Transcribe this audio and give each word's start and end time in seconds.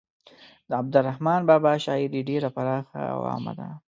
د 0.69 0.71
عبدالرحمان 0.81 1.41
بابا 1.49 1.73
شاعري 1.85 2.21
ډیره 2.29 2.49
پراخه 2.55 3.01
او 3.13 3.19
عامه 3.31 3.53
ده. 3.59 3.67